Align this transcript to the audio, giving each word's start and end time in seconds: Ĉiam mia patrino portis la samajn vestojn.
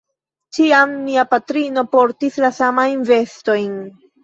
Ĉiam 0.57 0.95
mia 1.01 1.25
patrino 1.35 1.85
portis 1.93 2.41
la 2.47 2.51
samajn 2.63 3.07
vestojn. 3.13 3.73